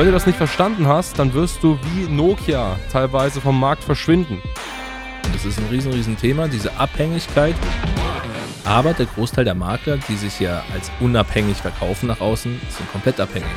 wenn 0.00 0.06
du 0.06 0.12
das 0.12 0.24
nicht 0.24 0.38
verstanden 0.38 0.86
hast, 0.86 1.18
dann 1.18 1.34
wirst 1.34 1.62
du 1.62 1.78
wie 1.92 2.10
Nokia 2.10 2.78
teilweise 2.90 3.38
vom 3.38 3.60
Markt 3.60 3.84
verschwinden. 3.84 4.40
Das 5.30 5.44
ist 5.44 5.58
ein 5.58 5.66
riesen, 5.70 5.92
riesen 5.92 6.16
Thema, 6.16 6.48
diese 6.48 6.74
Abhängigkeit. 6.78 7.54
Aber 8.64 8.94
der 8.94 9.04
Großteil 9.04 9.44
der 9.44 9.54
Makler, 9.54 9.98
die 10.08 10.16
sich 10.16 10.40
ja 10.40 10.62
als 10.72 10.90
unabhängig 11.00 11.58
verkaufen 11.58 12.06
nach 12.06 12.22
außen, 12.22 12.58
sind 12.70 12.92
komplett 12.92 13.20
abhängig. 13.20 13.50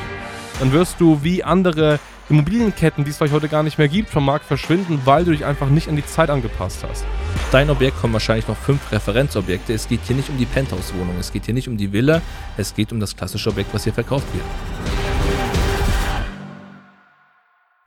Dann 0.60 0.70
wirst 0.72 1.00
du 1.00 1.20
wie 1.22 1.42
andere 1.42 1.98
Immobilienketten, 2.28 3.04
die 3.04 3.10
es 3.10 3.16
vielleicht 3.16 3.32
heute 3.32 3.48
gar 3.48 3.62
nicht 3.62 3.78
mehr 3.78 3.88
gibt, 3.88 4.10
vom 4.10 4.26
Markt 4.26 4.44
verschwinden, 4.44 5.00
weil 5.06 5.24
du 5.24 5.30
dich 5.30 5.46
einfach 5.46 5.70
nicht 5.70 5.88
an 5.88 5.96
die 5.96 6.04
Zeit 6.04 6.28
angepasst 6.28 6.84
hast. 6.86 7.06
Dein 7.52 7.70
Objekt 7.70 7.98
kommen 7.98 8.12
wahrscheinlich 8.12 8.48
noch 8.48 8.56
fünf 8.58 8.92
Referenzobjekte. 8.92 9.72
Es 9.72 9.88
geht 9.88 10.00
hier 10.06 10.16
nicht 10.16 10.28
um 10.28 10.36
die 10.36 10.44
Penthouse-Wohnung, 10.44 11.16
es 11.18 11.32
geht 11.32 11.46
hier 11.46 11.54
nicht 11.54 11.68
um 11.68 11.78
die 11.78 11.90
Villa, 11.90 12.20
es 12.58 12.74
geht 12.74 12.92
um 12.92 13.00
das 13.00 13.16
klassische 13.16 13.48
Objekt, 13.48 13.72
was 13.72 13.84
hier 13.84 13.94
verkauft 13.94 14.26
wird. 14.34 14.73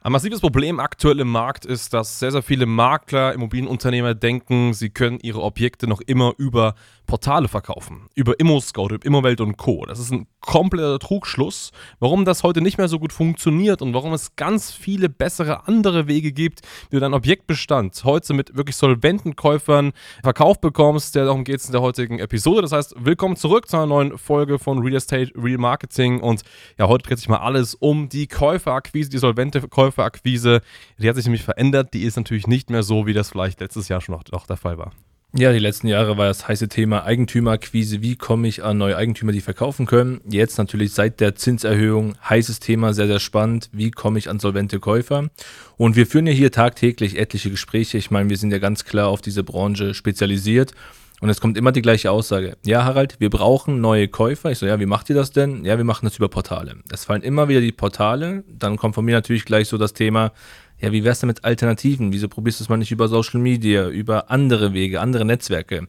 Ein 0.07 0.13
massives 0.13 0.39
Problem 0.39 0.79
aktuell 0.79 1.19
im 1.19 1.27
Markt 1.27 1.65
ist, 1.65 1.93
dass 1.93 2.17
sehr, 2.19 2.31
sehr 2.31 2.41
viele 2.41 2.65
Makler, 2.65 3.33
Immobilienunternehmer 3.33 4.15
denken, 4.15 4.73
sie 4.73 4.89
können 4.89 5.19
ihre 5.21 5.41
Objekte 5.41 5.85
noch 5.85 5.99
immer 5.99 6.33
über 6.37 6.75
Portale 7.07 7.49
verkaufen. 7.49 8.07
Über 8.15 8.39
ImmoScout, 8.39 8.87
über 8.89 9.05
Immowelt 9.05 9.41
und 9.41 9.57
Co. 9.57 9.85
Das 9.85 9.99
ist 9.99 10.11
ein 10.11 10.27
kompletter 10.39 10.99
Trugschluss. 10.99 11.71
Warum 11.99 12.23
das 12.23 12.43
heute 12.43 12.61
nicht 12.61 12.77
mehr 12.77 12.87
so 12.87 12.99
gut 12.99 13.11
funktioniert 13.11 13.81
und 13.81 13.93
warum 13.93 14.13
es 14.13 14.35
ganz 14.37 14.71
viele 14.71 15.09
bessere 15.09 15.67
andere 15.67 16.07
Wege 16.07 16.31
gibt, 16.31 16.61
wie 16.89 16.95
du 16.95 16.99
deinen 17.01 17.13
Objektbestand 17.13 18.01
heute 18.05 18.33
mit 18.33 18.55
wirklich 18.55 18.75
solventen 18.77 19.35
Käufern 19.35 19.91
verkauft 20.21 20.61
bekommst. 20.61 21.17
Darum 21.17 21.43
geht 21.43 21.59
es 21.61 21.65
in 21.65 21.71
der 21.73 21.81
heutigen 21.81 22.19
Episode. 22.19 22.61
Das 22.61 22.71
heißt, 22.71 22.95
willkommen 22.97 23.35
zurück 23.35 23.67
zu 23.67 23.75
einer 23.75 23.87
neuen 23.87 24.17
Folge 24.17 24.57
von 24.59 24.79
Real 24.79 24.95
Estate 24.95 25.31
Real 25.35 25.57
Marketing. 25.57 26.21
Und 26.21 26.43
ja, 26.77 26.87
heute 26.87 27.07
dreht 27.07 27.19
sich 27.19 27.29
mal 27.29 27.39
alles 27.39 27.75
um 27.75 28.07
die 28.07 28.27
Käuferakquise, 28.27 29.09
die 29.09 29.17
solvente 29.17 29.67
Käuferakquise. 29.97 30.61
Die 30.97 31.09
hat 31.09 31.15
sich 31.15 31.25
nämlich 31.25 31.43
verändert. 31.43 31.93
Die 31.93 32.03
ist 32.03 32.17
natürlich 32.17 32.47
nicht 32.47 32.69
mehr 32.69 32.83
so, 32.83 33.05
wie 33.05 33.13
das 33.13 33.29
vielleicht 33.29 33.59
letztes 33.59 33.87
Jahr 33.89 34.01
schon 34.01 34.15
noch, 34.15 34.23
noch 34.31 34.45
der 34.45 34.57
Fall 34.57 34.77
war. 34.77 34.91
Ja, 35.33 35.51
die 35.51 35.59
letzten 35.59 35.87
Jahre 35.87 36.17
war 36.17 36.27
das 36.27 36.47
heiße 36.47 36.69
Thema 36.69 37.03
Eigentümerakquise. 37.03 38.01
Wie 38.01 38.15
komme 38.15 38.47
ich 38.47 38.63
an 38.63 38.77
neue 38.77 38.95
Eigentümer, 38.95 39.33
die 39.33 39.41
verkaufen 39.41 39.85
können? 39.85 40.21
Jetzt 40.27 40.57
natürlich 40.57 40.93
seit 40.93 41.19
der 41.19 41.35
Zinserhöhung 41.35 42.15
heißes 42.27 42.59
Thema, 42.61 42.93
sehr, 42.93 43.07
sehr 43.07 43.19
spannend. 43.19 43.69
Wie 43.73 43.91
komme 43.91 44.19
ich 44.19 44.29
an 44.29 44.39
solvente 44.39 44.79
Käufer? 44.79 45.29
Und 45.75 45.95
wir 45.97 46.07
führen 46.07 46.27
ja 46.27 46.33
hier 46.33 46.51
tagtäglich 46.51 47.17
etliche 47.17 47.51
Gespräche. 47.51 47.97
Ich 47.97 48.09
meine, 48.09 48.29
wir 48.29 48.37
sind 48.37 48.51
ja 48.51 48.57
ganz 48.57 48.85
klar 48.85 49.09
auf 49.09 49.21
diese 49.21 49.43
Branche 49.43 49.93
spezialisiert. 49.93 50.71
Und 51.19 51.29
es 51.29 51.41
kommt 51.41 51.57
immer 51.57 51.71
die 51.71 51.81
gleiche 51.81 52.11
Aussage. 52.11 52.57
Ja, 52.63 52.83
Harald, 52.83 53.19
wir 53.19 53.31
brauchen 53.31 53.81
neue 53.81 54.07
Käufer. 54.07 54.51
Ich 54.51 54.59
so, 54.59 54.67
ja, 54.67 54.79
wie 54.79 54.85
macht 54.85 55.09
ihr 55.09 55.15
das 55.15 55.31
denn? 55.31 55.65
Ja, 55.65 55.77
wir 55.77 55.83
machen 55.83 56.05
das 56.05 56.17
über 56.17 56.29
Portale. 56.29 56.75
Es 56.91 57.05
fallen 57.05 57.23
immer 57.23 57.47
wieder 57.47 57.61
die 57.61 57.71
Portale. 57.71 58.43
Dann 58.47 58.77
kommt 58.77 58.93
von 58.93 59.03
mir 59.03 59.15
natürlich 59.15 59.45
gleich 59.45 59.67
so 59.67 59.79
das 59.79 59.93
Thema, 59.93 60.31
ja, 60.79 60.91
wie 60.91 61.03
wär's 61.03 61.19
denn 61.19 61.27
mit 61.27 61.43
Alternativen? 61.43 62.13
Wieso 62.13 62.27
probierst 62.27 62.59
du 62.59 62.63
es 62.63 62.69
mal 62.69 62.77
nicht 62.77 62.91
über 62.91 63.07
Social 63.07 63.39
Media, 63.39 63.89
über 63.89 64.29
andere 64.29 64.73
Wege, 64.73 65.01
andere 65.01 65.25
Netzwerke? 65.25 65.87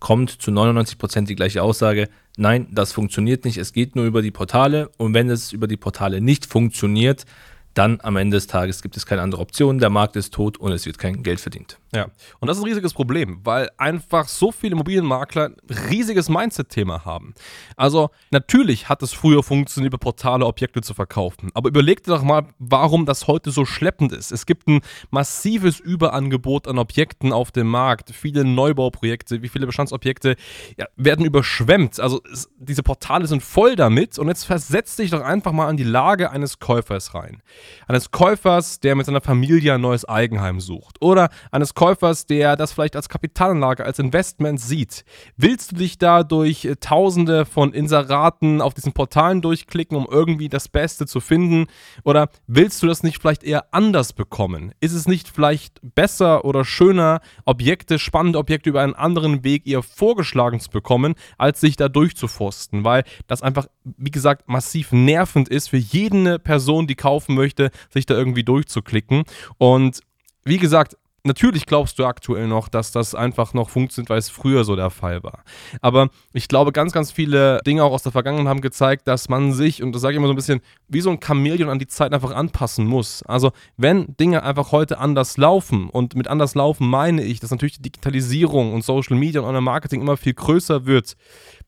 Kommt 0.00 0.30
zu 0.30 0.50
99 0.50 0.98
Prozent 0.98 1.28
die 1.28 1.36
gleiche 1.36 1.62
Aussage. 1.62 2.08
Nein, 2.36 2.66
das 2.72 2.92
funktioniert 2.92 3.44
nicht. 3.44 3.58
Es 3.58 3.72
geht 3.72 3.94
nur 3.94 4.06
über 4.06 4.22
die 4.22 4.32
Portale. 4.32 4.90
Und 4.98 5.14
wenn 5.14 5.30
es 5.30 5.52
über 5.52 5.68
die 5.68 5.76
Portale 5.76 6.20
nicht 6.20 6.46
funktioniert, 6.46 7.26
dann 7.74 7.98
am 8.02 8.16
Ende 8.16 8.36
des 8.36 8.46
Tages 8.46 8.82
gibt 8.82 8.96
es 8.96 9.04
keine 9.04 9.22
andere 9.22 9.40
Option, 9.40 9.78
der 9.78 9.90
Markt 9.90 10.16
ist 10.16 10.32
tot 10.32 10.56
und 10.58 10.72
es 10.72 10.86
wird 10.86 10.98
kein 10.98 11.22
Geld 11.22 11.40
verdient. 11.40 11.78
Ja, 11.92 12.06
und 12.40 12.48
das 12.48 12.56
ist 12.56 12.62
ein 12.62 12.68
riesiges 12.68 12.92
Problem, 12.92 13.40
weil 13.44 13.70
einfach 13.76 14.28
so 14.28 14.50
viele 14.50 14.72
Immobilienmakler 14.72 15.46
ein 15.46 15.56
riesiges 15.90 16.28
Mindset-Thema 16.28 17.04
haben. 17.04 17.34
Also 17.76 18.10
natürlich 18.30 18.88
hat 18.88 19.02
es 19.02 19.12
früher 19.12 19.42
funktioniert, 19.42 19.92
über 19.92 19.98
Portale 19.98 20.46
Objekte 20.46 20.80
zu 20.82 20.94
verkaufen, 20.94 21.50
aber 21.54 21.68
überleg 21.68 22.02
dir 22.02 22.12
doch 22.12 22.22
mal, 22.22 22.46
warum 22.58 23.06
das 23.06 23.26
heute 23.26 23.50
so 23.50 23.64
schleppend 23.64 24.12
ist. 24.12 24.32
Es 24.32 24.46
gibt 24.46 24.68
ein 24.68 24.80
massives 25.10 25.78
Überangebot 25.80 26.66
an 26.68 26.78
Objekten 26.78 27.32
auf 27.32 27.52
dem 27.52 27.68
Markt, 27.68 28.10
viele 28.10 28.44
Neubauprojekte, 28.44 29.42
wie 29.42 29.48
viele 29.48 29.66
Bestandsobjekte 29.66 30.36
ja, 30.76 30.86
werden 30.96 31.24
überschwemmt. 31.24 32.00
Also 32.00 32.20
es, 32.32 32.48
diese 32.58 32.82
Portale 32.82 33.26
sind 33.26 33.42
voll 33.42 33.76
damit 33.76 34.18
und 34.18 34.28
jetzt 34.28 34.44
versetz 34.44 34.96
dich 34.96 35.10
doch 35.10 35.22
einfach 35.22 35.52
mal 35.52 35.68
an 35.68 35.76
die 35.76 35.84
Lage 35.84 36.30
eines 36.30 36.58
Käufers 36.58 37.14
rein 37.14 37.42
eines 37.86 38.10
Käufers, 38.10 38.80
der 38.80 38.94
mit 38.94 39.06
seiner 39.06 39.20
Familie 39.20 39.74
ein 39.74 39.80
neues 39.80 40.04
Eigenheim 40.04 40.60
sucht 40.60 40.96
oder 41.00 41.28
eines 41.50 41.74
Käufers, 41.74 42.26
der 42.26 42.56
das 42.56 42.72
vielleicht 42.72 42.96
als 42.96 43.08
Kapitalanlage, 43.08 43.84
als 43.84 43.98
Investment 43.98 44.60
sieht. 44.60 45.04
Willst 45.36 45.72
du 45.72 45.76
dich 45.76 45.98
da 45.98 46.22
durch 46.22 46.64
äh, 46.64 46.76
tausende 46.76 47.44
von 47.44 47.72
Inseraten 47.72 48.60
auf 48.60 48.74
diesen 48.74 48.92
Portalen 48.92 49.40
durchklicken, 49.40 49.96
um 49.96 50.06
irgendwie 50.10 50.48
das 50.48 50.68
Beste 50.68 51.06
zu 51.06 51.20
finden? 51.20 51.66
Oder 52.04 52.28
willst 52.46 52.82
du 52.82 52.86
das 52.86 53.02
nicht 53.02 53.20
vielleicht 53.20 53.44
eher 53.44 53.66
anders 53.72 54.12
bekommen? 54.12 54.72
Ist 54.80 54.92
es 54.92 55.06
nicht 55.06 55.28
vielleicht 55.28 55.80
besser 55.94 56.44
oder 56.44 56.64
schöner, 56.64 57.20
Objekte, 57.44 57.98
spannende 57.98 58.38
Objekte 58.38 58.70
über 58.70 58.82
einen 58.82 58.94
anderen 58.94 59.44
Weg 59.44 59.66
eher 59.66 59.82
vorgeschlagen 59.82 60.60
zu 60.60 60.70
bekommen, 60.70 61.14
als 61.38 61.60
sich 61.60 61.76
da 61.76 61.88
durchzuforsten? 61.88 62.84
Weil 62.84 63.04
das 63.26 63.42
einfach, 63.42 63.66
wie 63.84 64.10
gesagt, 64.10 64.48
massiv 64.48 64.92
nervend 64.92 65.48
ist 65.48 65.68
für 65.68 65.76
jede 65.76 66.38
Person, 66.38 66.86
die 66.86 66.94
kaufen 66.94 67.34
möchte 67.34 67.53
möchte, 67.54 67.70
sich 67.90 68.06
da 68.06 68.14
irgendwie 68.14 68.44
durchzuklicken. 68.44 69.24
Und 69.58 70.00
wie 70.44 70.58
gesagt, 70.58 70.96
Natürlich 71.26 71.64
glaubst 71.64 71.98
du 71.98 72.04
aktuell 72.04 72.46
noch, 72.46 72.68
dass 72.68 72.92
das 72.92 73.14
einfach 73.14 73.54
noch 73.54 73.70
funktioniert, 73.70 74.10
weil 74.10 74.18
es 74.18 74.28
früher 74.28 74.62
so 74.64 74.76
der 74.76 74.90
Fall 74.90 75.22
war. 75.22 75.42
Aber 75.80 76.10
ich 76.34 76.48
glaube, 76.48 76.70
ganz, 76.70 76.92
ganz 76.92 77.10
viele 77.10 77.62
Dinge 77.66 77.82
auch 77.82 77.92
aus 77.92 78.02
der 78.02 78.12
Vergangenheit 78.12 78.46
haben 78.46 78.60
gezeigt, 78.60 79.08
dass 79.08 79.30
man 79.30 79.54
sich, 79.54 79.82
und 79.82 79.94
das 79.94 80.02
sage 80.02 80.12
ich 80.12 80.16
immer 80.18 80.26
so 80.26 80.34
ein 80.34 80.36
bisschen, 80.36 80.60
wie 80.86 81.00
so 81.00 81.08
ein 81.08 81.20
Chamäleon 81.24 81.70
an 81.70 81.78
die 81.78 81.86
Zeit 81.86 82.12
einfach 82.12 82.34
anpassen 82.34 82.84
muss. 82.84 83.22
Also, 83.22 83.52
wenn 83.78 84.14
Dinge 84.20 84.42
einfach 84.42 84.70
heute 84.70 84.98
anders 84.98 85.38
laufen, 85.38 85.88
und 85.88 86.14
mit 86.14 86.28
anders 86.28 86.54
laufen 86.54 86.86
meine 86.86 87.22
ich, 87.22 87.40
dass 87.40 87.50
natürlich 87.50 87.76
die 87.76 87.82
Digitalisierung 87.84 88.74
und 88.74 88.84
Social 88.84 89.16
Media 89.16 89.40
und 89.40 89.46
Online-Marketing 89.46 90.02
immer 90.02 90.18
viel 90.18 90.34
größer 90.34 90.84
wird, 90.84 91.16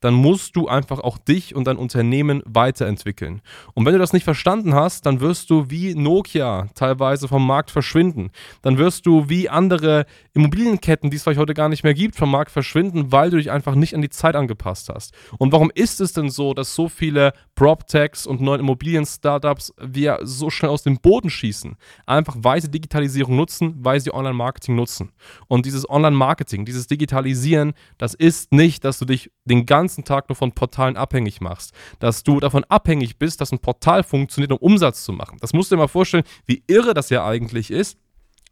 dann 0.01 0.13
musst 0.13 0.55
du 0.57 0.69
einfach 0.69 0.99
auch 1.01 1.17
dich 1.17 1.55
und 1.55 1.67
dein 1.67 1.79
Unternehmen 1.79 2.43
weiterentwickeln. 2.45 3.41
Und 3.73 3.87
wenn 3.87 3.95
du 3.95 3.99
das 3.99 4.13
nicht 4.13 4.25
verstanden 4.25 4.75
hast, 4.75 5.07
dann 5.07 5.21
wirst 5.21 5.49
du 5.49 5.71
wie 5.71 5.95
Nokia 5.95 6.67
teilweise 6.75 7.27
vom 7.27 7.47
Markt 7.47 7.71
verschwinden. 7.71 8.31
Dann 8.61 8.77
wirst 8.77 9.07
du 9.07 9.31
wie 9.31 9.46
andere 9.51 10.07
Immobilienketten, 10.35 11.11
die 11.11 11.17
es 11.17 11.23
vielleicht 11.23 11.41
heute 11.41 11.55
gar 11.55 11.69
nicht 11.69 11.83
mehr 11.83 11.95
gibt, 11.95 12.15
vom 12.15 12.31
Markt 12.31 12.51
verschwinden, 12.51 13.11
weil 13.11 13.31
du 13.31 13.39
dich 13.39 13.51
einfach 13.51 13.75
nicht 13.75 13.95
an 13.95 14.03
die 14.03 14.11
Zeit 14.11 14.37
angepasst 14.37 14.89
hast. 14.89 15.15
Und 15.39 15.53
warum 15.53 15.73
ist 15.75 16.01
es 16.01 16.13
denn 16.13 16.31
so, 16.31 16.55
dass 16.55 16.75
so 16.75 16.89
viele 16.89 17.33
PropTechs 17.55 18.27
und 18.27 18.41
neuen 18.41 18.61
Immobilien-Startups 18.61 19.75
wir 19.81 20.21
so 20.23 20.51
schnell 20.51 20.71
aus 20.71 20.83
dem 20.83 20.99
Boden 20.99 21.31
schießen? 21.31 21.77
Einfach 22.07 22.37
weil 22.39 22.61
sie 22.61 22.71
Digitalisierung 22.71 23.37
nutzen, 23.37 23.75
weil 23.79 24.01
sie 24.01 24.13
Online-Marketing 24.13 24.77
nutzen. 24.77 25.13
Und 25.49 25.67
dieses 25.67 25.89
Online-Marketing, 25.89 26.65
dieses 26.65 26.87
Digitalisieren, 26.87 27.73
das 27.99 28.15
ist 28.15 28.53
nicht, 28.53 28.85
dass 28.85 28.99
du 28.99 29.05
dich 29.05 29.31
den 29.45 29.67
ganzen 29.67 30.05
Tag 30.05 30.29
nur 30.29 30.37
von 30.37 30.53
Portalen 30.53 30.97
abhängig 30.97 31.41
machst. 31.41 31.73
Dass 31.99 32.23
du 32.23 32.41
davon 32.41 32.65
abhängig 32.65 33.19
bist, 33.19 33.41
dass 33.41 33.53
ein 33.53 33.59
Portal 33.59 34.03
funktioniert, 34.03 34.53
um 34.53 34.77
Umsatz 34.77 35.05
zu 35.05 35.13
machen. 35.13 35.39
Das 35.41 35.55
musst 35.55 35.71
du 35.71 35.77
dir 35.77 35.81
mal 35.81 35.89
vorstellen, 35.89 36.25
wie 36.45 36.63
irre 36.67 36.93
das 36.93 37.09
ja 37.09 37.25
eigentlich 37.25 37.71
ist. 37.71 37.99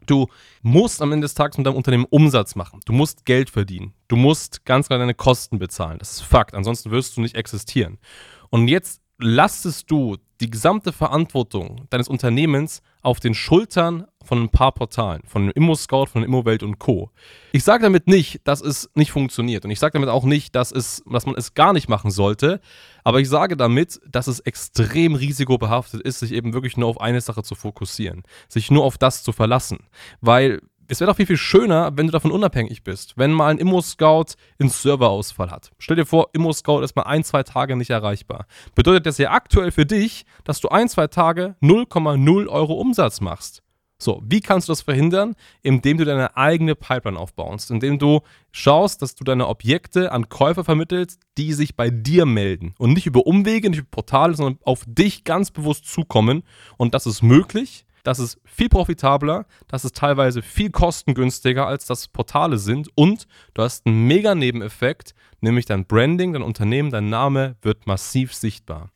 Du 0.06 0.28
musst 0.62 1.03
am 1.03 1.12
Ende 1.12 1.25
des 1.25 1.34
Tages 1.34 1.59
mit 1.59 1.66
deinem 1.66 1.76
Unternehmen 1.76 2.06
Umsatz 2.10 2.54
machen. 2.54 2.81
Du 2.84 2.92
musst 2.92 3.25
Geld 3.25 3.50
verdienen. 3.50 3.94
Du 4.09 4.16
musst 4.16 4.65
ganz 4.65 4.87
klar 4.88 4.98
deine 4.98 5.15
Kosten 5.15 5.59
bezahlen. 5.59 5.98
Das 5.98 6.12
ist 6.12 6.22
Fakt. 6.22 6.54
Ansonsten 6.54 6.91
wirst 6.91 7.16
du 7.16 7.20
nicht 7.20 7.37
existieren. 7.37 7.98
Und 8.50 8.69
jetzt 8.69 9.03
lastest 9.19 9.91
du 9.91 10.16
die 10.41 10.50
gesamte 10.50 10.93
Verantwortung 10.93 11.87
deines 11.91 12.09
Unternehmens 12.09 12.82
auf 13.03 13.20
den 13.20 13.34
Schultern 13.34 14.06
von 14.25 14.43
ein 14.43 14.49
paar 14.49 14.73
Portalen, 14.73 15.23
von 15.27 15.51
ImmoScout, 15.51 16.07
von 16.07 16.23
Immowelt 16.23 16.62
und 16.62 16.79
Co. 16.79 17.11
Ich 17.53 17.65
sage 17.65 17.83
damit 17.83 18.07
nicht, 18.07 18.41
dass 18.45 18.61
es 18.61 18.91
nicht 18.95 19.12
funktioniert 19.12 19.65
und 19.65 19.71
ich 19.71 19.79
sage 19.79 19.93
damit 19.93 20.09
auch 20.09 20.25
nicht, 20.25 20.55
dass, 20.55 20.73
es, 20.73 21.03
dass 21.11 21.27
man 21.27 21.35
es 21.37 21.55
gar 21.55 21.73
nicht 21.73 21.89
machen 21.89 22.11
sollte, 22.11 22.61
aber 23.05 23.21
ich 23.21 23.29
sage 23.29 23.57
damit, 23.57 24.01
dass 24.09 24.27
es 24.27 24.41
extrem 24.41 25.15
risikobehaftet 25.15 26.01
ist, 26.03 26.21
sich 26.21 26.33
eben 26.33 26.53
wirklich 26.53 26.77
nur 26.77 26.89
auf 26.89 27.00
eine 27.00 27.21
Sache 27.21 27.43
zu 27.43 27.55
fokussieren, 27.55 28.23
sich 28.49 28.71
nur 28.71 28.85
auf 28.85 28.99
das 28.99 29.23
zu 29.23 29.32
verlassen, 29.32 29.79
weil 30.21 30.61
es 30.88 31.00
wäre 31.00 31.11
doch 31.11 31.17
viel, 31.17 31.27
viel 31.27 31.37
schöner, 31.37 31.93
wenn 31.97 32.06
du 32.06 32.12
davon 32.12 32.31
unabhängig 32.31 32.82
bist. 32.82 33.15
Wenn 33.17 33.32
mal 33.32 33.49
ein 33.49 33.59
Immo-Scout 33.59 34.35
einen 34.59 34.69
Serverausfall 34.69 35.50
hat. 35.50 35.70
Stell 35.79 35.97
dir 35.97 36.06
vor, 36.06 36.29
Immo-Scout 36.32 36.82
ist 36.82 36.97
mal 36.97 37.03
ein, 37.03 37.25
zwei 37.25 37.43
Tage 37.43 37.77
nicht 37.77 37.91
erreichbar. 37.91 38.47
Bedeutet 38.75 39.06
das 39.06 39.19
ja 39.19 39.31
aktuell 39.31 39.70
für 39.70 39.87
dich, 39.87 40.27
dass 40.44 40.61
du 40.61 40.69
ein, 40.69 40.88
zwei 40.88 41.06
Tage 41.06 41.56
0,0 41.62 42.49
Euro 42.49 42.75
Umsatz 42.75 43.20
machst. 43.20 43.63
So, 44.05 44.23
wie 44.23 44.43
kannst 44.43 44.69
du 44.69 44.73
das 44.73 44.83
verhindern? 44.83 45.35
Indem 45.62 45.97
du 45.97 46.05
deine 46.05 46.37
eigene 46.37 46.75
Pipeline 46.75 47.19
aufbaust, 47.19 47.71
indem 47.71 47.99
du 47.99 48.21
schaust, 48.53 49.01
dass 49.01 49.15
du 49.15 49.25
deine 49.25 49.49
Objekte 49.49 50.12
an 50.12 50.29
Käufer 50.29 50.62
vermittelst, 50.62 51.21
die 51.39 51.55
sich 51.55 51.75
bei 51.75 51.89
dir 51.89 52.27
melden 52.27 52.75
und 52.77 52.93
nicht 52.93 53.06
über 53.06 53.27
Umwege, 53.27 53.71
nicht 53.71 53.79
über 53.79 53.91
Portale, 53.91 54.35
sondern 54.35 54.59
auf 54.62 54.85
dich 54.87 55.25
ganz 55.25 55.51
bewusst 55.51 55.87
zukommen. 55.87 56.43
Und 56.77 56.93
das 56.93 57.06
ist 57.06 57.23
möglich, 57.23 57.87
das 58.03 58.19
ist 58.19 58.39
viel 58.45 58.69
profitabler, 58.69 59.47
das 59.69 59.87
ist 59.87 59.97
teilweise 59.97 60.43
viel 60.43 60.69
kostengünstiger, 60.69 61.67
als 61.67 61.87
das 61.87 62.09
Portale 62.09 62.59
sind 62.59 62.91
und 62.97 63.27
du 63.55 63.62
hast 63.62 63.87
einen 63.87 64.06
mega 64.06 64.35
Nebeneffekt, 64.35 65.15
nämlich 65.41 65.65
dein 65.65 65.87
Branding, 65.87 66.35
dein 66.35 66.43
Unternehmen, 66.43 66.91
dein 66.91 67.09
Name 67.09 67.56
wird 67.62 67.87
massiv 67.87 68.35
sichtbar. 68.35 68.91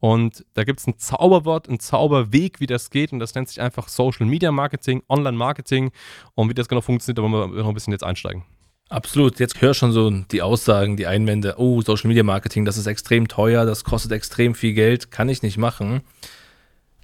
Und 0.00 0.44
da 0.54 0.64
gibt 0.64 0.80
es 0.80 0.86
ein 0.86 0.98
Zauberwort, 0.98 1.68
ein 1.68 1.80
Zauberweg, 1.80 2.60
wie 2.60 2.66
das 2.66 2.90
geht. 2.90 3.12
Und 3.12 3.18
das 3.18 3.34
nennt 3.34 3.48
sich 3.48 3.60
einfach 3.60 3.88
Social 3.88 4.26
Media 4.26 4.52
Marketing, 4.52 5.02
Online 5.08 5.36
Marketing. 5.36 5.90
Und 6.34 6.48
wie 6.48 6.54
das 6.54 6.68
genau 6.68 6.80
funktioniert, 6.80 7.18
da 7.18 7.22
wollen 7.22 7.52
wir 7.52 7.62
noch 7.62 7.68
ein 7.68 7.74
bisschen 7.74 7.92
jetzt 7.92 8.04
einsteigen. 8.04 8.44
Absolut. 8.88 9.38
Jetzt 9.38 9.60
höre 9.60 9.74
schon 9.74 9.92
so 9.92 10.10
die 10.10 10.40
Aussagen, 10.40 10.96
die 10.96 11.06
Einwände, 11.06 11.56
oh, 11.58 11.82
Social 11.82 12.08
Media 12.08 12.22
Marketing, 12.22 12.64
das 12.64 12.78
ist 12.78 12.86
extrem 12.86 13.28
teuer, 13.28 13.66
das 13.66 13.84
kostet 13.84 14.12
extrem 14.12 14.54
viel 14.54 14.72
Geld, 14.72 15.10
kann 15.10 15.28
ich 15.28 15.42
nicht 15.42 15.58
machen. 15.58 16.00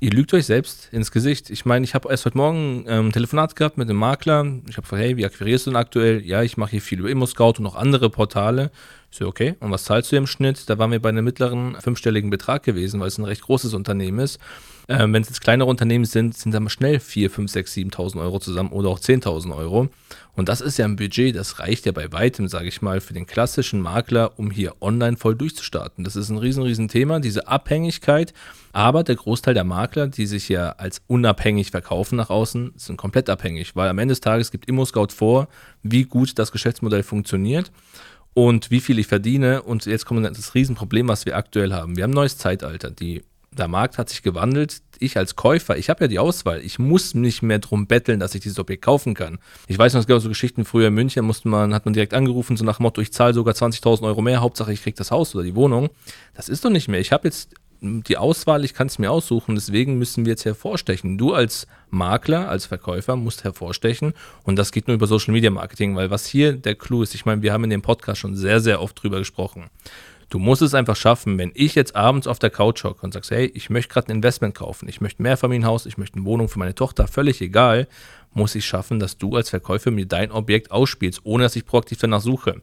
Ihr 0.04 0.10
lügt 0.10 0.34
euch 0.34 0.44
selbst 0.44 0.90
ins 0.92 1.10
Gesicht. 1.10 1.48
Ich 1.48 1.64
meine, 1.64 1.82
ich 1.82 1.94
habe 1.94 2.10
erst 2.10 2.26
heute 2.26 2.36
Morgen 2.36 2.84
ähm, 2.86 3.06
ein 3.06 3.12
Telefonat 3.12 3.56
gehabt 3.56 3.78
mit 3.78 3.88
einem 3.88 3.98
Makler. 3.98 4.44
Ich 4.68 4.76
habe 4.76 4.82
gefragt, 4.82 5.02
hey, 5.02 5.16
wie 5.16 5.24
akquirierst 5.24 5.64
du 5.64 5.70
denn 5.70 5.78
aktuell? 5.78 6.20
Ja, 6.26 6.42
ich 6.42 6.58
mache 6.58 6.72
hier 6.72 6.82
viel 6.82 6.98
über 6.98 7.08
ImmoScout 7.08 7.54
und 7.56 7.62
noch 7.62 7.74
andere 7.74 8.10
Portale. 8.10 8.70
Ich 9.10 9.16
so, 9.16 9.26
okay, 9.26 9.54
und 9.60 9.70
was 9.70 9.84
zahlst 9.84 10.12
du 10.12 10.16
im 10.16 10.26
Schnitt? 10.26 10.68
Da 10.68 10.76
waren 10.76 10.90
wir 10.90 11.00
bei 11.00 11.08
einem 11.08 11.24
mittleren 11.24 11.76
fünfstelligen 11.80 12.28
Betrag 12.28 12.64
gewesen, 12.64 13.00
weil 13.00 13.08
es 13.08 13.16
ein 13.16 13.24
recht 13.24 13.40
großes 13.40 13.72
Unternehmen 13.72 14.18
ist. 14.18 14.38
Ähm, 14.88 15.14
Wenn 15.14 15.22
es 15.22 15.28
jetzt 15.28 15.40
kleinere 15.40 15.70
Unternehmen 15.70 16.04
sind, 16.04 16.36
sind 16.36 16.52
da 16.52 16.60
mal 16.60 16.68
schnell 16.68 17.00
4, 17.00 17.30
5, 17.30 17.50
6, 17.50 17.72
7.000 17.74 18.20
Euro 18.20 18.40
zusammen 18.40 18.72
oder 18.72 18.90
auch 18.90 19.00
10.000 19.00 19.56
Euro. 19.56 19.88
Und 20.36 20.48
das 20.48 20.60
ist 20.60 20.78
ja 20.78 20.84
ein 20.84 20.96
Budget, 20.96 21.36
das 21.36 21.60
reicht 21.60 21.86
ja 21.86 21.92
bei 21.92 22.12
weitem, 22.12 22.48
sage 22.48 22.66
ich 22.66 22.82
mal, 22.82 23.00
für 23.00 23.14
den 23.14 23.26
klassischen 23.26 23.80
Makler, 23.80 24.38
um 24.38 24.50
hier 24.50 24.74
online 24.80 25.16
voll 25.16 25.36
durchzustarten. 25.36 26.02
Das 26.02 26.16
ist 26.16 26.28
ein 26.28 26.38
riesen, 26.38 26.62
riesen 26.64 26.88
Thema, 26.88 27.20
diese 27.20 27.46
Abhängigkeit. 27.46 28.34
Aber 28.72 29.04
der 29.04 29.14
Großteil 29.14 29.54
der 29.54 29.62
Makler, 29.62 30.08
die 30.08 30.26
sich 30.26 30.48
ja 30.48 30.70
als 30.70 31.02
unabhängig 31.06 31.70
verkaufen 31.70 32.16
nach 32.16 32.30
außen, 32.30 32.72
sind 32.76 32.96
komplett 32.96 33.30
abhängig, 33.30 33.76
weil 33.76 33.88
am 33.88 33.98
Ende 33.98 34.12
des 34.12 34.20
Tages 34.20 34.50
gibt 34.50 34.68
ImmoScout 34.68 35.12
vor, 35.14 35.48
wie 35.84 36.04
gut 36.04 36.38
das 36.38 36.50
Geschäftsmodell 36.50 37.04
funktioniert 37.04 37.70
und 38.32 38.72
wie 38.72 38.80
viel 38.80 38.98
ich 38.98 39.06
verdiene. 39.06 39.62
Und 39.62 39.86
jetzt 39.86 40.04
kommt 40.04 40.26
das 40.26 40.54
Riesenproblem, 40.54 41.06
was 41.06 41.24
wir 41.24 41.36
aktuell 41.36 41.72
haben. 41.72 41.96
Wir 41.96 42.02
haben 42.02 42.10
ein 42.10 42.14
neues 42.14 42.36
Zeitalter. 42.36 42.90
Die, 42.90 43.22
der 43.52 43.68
Markt 43.68 43.98
hat 43.98 44.08
sich 44.08 44.22
gewandelt. 44.22 44.82
Ich 45.00 45.16
als 45.16 45.36
Käufer, 45.36 45.76
ich 45.76 45.90
habe 45.90 46.04
ja 46.04 46.08
die 46.08 46.18
Auswahl. 46.18 46.60
Ich 46.60 46.78
muss 46.78 47.14
nicht 47.14 47.42
mehr 47.42 47.58
drum 47.58 47.86
betteln, 47.86 48.20
dass 48.20 48.34
ich 48.34 48.42
dieses 48.42 48.58
Objekt 48.58 48.84
kaufen 48.84 49.14
kann. 49.14 49.38
Ich 49.66 49.78
weiß 49.78 49.94
noch, 49.94 50.00
es 50.00 50.06
gab 50.06 50.20
so 50.20 50.28
Geschichten 50.28 50.64
früher 50.64 50.88
in 50.88 50.94
München, 50.94 51.24
musste 51.24 51.48
man, 51.48 51.74
hat 51.74 51.84
man 51.84 51.94
direkt 51.94 52.14
angerufen, 52.14 52.56
so 52.56 52.64
nach 52.64 52.78
dem 52.78 52.84
Motto, 52.84 53.00
ich 53.00 53.12
zahle 53.12 53.34
sogar 53.34 53.54
20.000 53.54 54.02
Euro 54.02 54.22
mehr, 54.22 54.40
Hauptsache 54.40 54.72
ich 54.72 54.82
kriege 54.82 54.96
das 54.96 55.10
Haus 55.10 55.34
oder 55.34 55.44
die 55.44 55.54
Wohnung. 55.54 55.90
Das 56.34 56.48
ist 56.48 56.64
doch 56.64 56.70
nicht 56.70 56.88
mehr. 56.88 57.00
Ich 57.00 57.12
habe 57.12 57.28
jetzt 57.28 57.54
die 57.84 58.16
Auswahl, 58.16 58.64
ich 58.64 58.74
kann 58.74 58.86
es 58.86 58.98
mir 58.98 59.10
aussuchen, 59.10 59.54
deswegen 59.54 59.98
müssen 59.98 60.24
wir 60.24 60.30
jetzt 60.30 60.44
hervorstechen. 60.44 61.18
Du 61.18 61.34
als 61.34 61.66
Makler, 61.90 62.48
als 62.48 62.66
Verkäufer 62.66 63.16
musst 63.16 63.44
hervorstechen 63.44 64.14
und 64.44 64.56
das 64.56 64.72
geht 64.72 64.88
nur 64.88 64.94
über 64.94 65.06
Social 65.06 65.32
Media 65.32 65.50
Marketing, 65.50 65.94
weil 65.94 66.10
was 66.10 66.26
hier 66.26 66.54
der 66.54 66.74
Clou 66.74 67.02
ist, 67.02 67.14
ich 67.14 67.26
meine, 67.26 67.42
wir 67.42 67.52
haben 67.52 67.64
in 67.64 67.70
dem 67.70 67.82
Podcast 67.82 68.20
schon 68.20 68.36
sehr, 68.36 68.60
sehr 68.60 68.80
oft 68.80 69.00
drüber 69.02 69.18
gesprochen. 69.18 69.66
Du 70.34 70.40
musst 70.40 70.62
es 70.62 70.74
einfach 70.74 70.96
schaffen, 70.96 71.38
wenn 71.38 71.52
ich 71.54 71.76
jetzt 71.76 71.94
abends 71.94 72.26
auf 72.26 72.40
der 72.40 72.50
Couch 72.50 72.82
hocke 72.82 73.06
und 73.06 73.14
sagst, 73.14 73.30
hey, 73.30 73.46
ich 73.54 73.70
möchte 73.70 73.92
gerade 73.92 74.08
ein 74.08 74.16
Investment 74.16 74.52
kaufen, 74.52 74.88
ich 74.88 75.00
möchte 75.00 75.22
ein 75.22 75.22
Mehrfamilienhaus, 75.22 75.86
ich 75.86 75.96
möchte 75.96 76.16
eine 76.16 76.24
Wohnung 76.24 76.48
für 76.48 76.58
meine 76.58 76.74
Tochter, 76.74 77.06
völlig 77.06 77.40
egal, 77.40 77.86
muss 78.32 78.56
ich 78.56 78.66
schaffen, 78.66 78.98
dass 78.98 79.16
du 79.16 79.36
als 79.36 79.50
Verkäufer 79.50 79.92
mir 79.92 80.06
dein 80.06 80.32
Objekt 80.32 80.72
ausspielst, 80.72 81.20
ohne 81.22 81.44
dass 81.44 81.54
ich 81.54 81.64
proaktiv 81.64 81.98
danach 82.00 82.20
suche 82.20 82.60